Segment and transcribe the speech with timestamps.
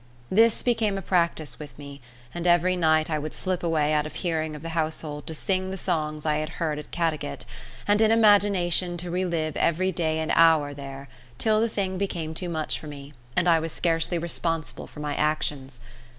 [0.31, 2.01] This became a practice with me,
[2.33, 5.69] and every night I would slip away out of hearing of the household to sing
[5.69, 7.45] the songs I had heard at Caddagat,
[7.87, 12.49] and in imagination to relive every day and hour there, till the thing became too
[12.49, 15.81] much for me, and I was scarcely responsible for my actions.